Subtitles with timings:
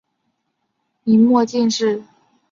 [1.03, 2.03] 明末进士。